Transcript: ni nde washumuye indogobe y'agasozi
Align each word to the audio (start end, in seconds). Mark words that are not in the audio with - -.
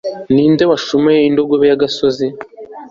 ni 0.33 0.45
nde 0.53 0.63
washumuye 0.71 1.19
indogobe 1.29 1.65
y'agasozi 1.67 2.27